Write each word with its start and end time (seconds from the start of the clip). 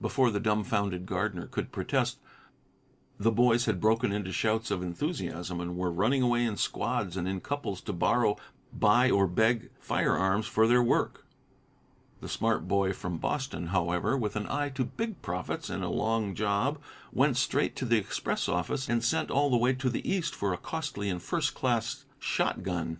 Before 0.00 0.32
the 0.32 0.40
dumfounded 0.40 1.06
gardener 1.06 1.46
could 1.46 1.70
protest, 1.70 2.18
the 3.20 3.30
boys 3.30 3.66
had 3.66 3.80
broken 3.80 4.10
into 4.10 4.32
shouts 4.32 4.72
of 4.72 4.82
enthusiasm, 4.82 5.60
and 5.60 5.76
were 5.76 5.92
running 5.92 6.22
away 6.22 6.44
in 6.44 6.56
squads 6.56 7.16
and 7.16 7.28
in 7.28 7.40
couples 7.40 7.80
to 7.82 7.92
borrow, 7.92 8.36
buy 8.72 9.10
or 9.12 9.28
beg 9.28 9.70
firearms 9.78 10.48
for 10.48 10.66
their 10.66 10.82
work. 10.82 11.24
The 12.20 12.28
smart 12.28 12.66
boy 12.66 12.92
from 12.92 13.18
Boston, 13.18 13.68
however, 13.68 14.16
with 14.18 14.34
an 14.34 14.48
eye 14.48 14.70
to 14.70 14.84
big 14.84 15.22
profits 15.22 15.70
and 15.70 15.84
a 15.84 15.88
long 15.88 16.34
job, 16.34 16.78
went 17.12 17.36
straight 17.36 17.76
to 17.76 17.84
the 17.84 17.96
express 17.96 18.48
office, 18.48 18.88
and 18.88 19.04
sent 19.04 19.30
all 19.30 19.50
the 19.50 19.56
way 19.56 19.72
to 19.74 19.88
the 19.88 20.02
East 20.10 20.34
for 20.34 20.52
a 20.52 20.58
costly 20.58 21.08
and 21.08 21.22
first 21.22 21.54
class 21.54 22.06
shotgun. 22.18 22.98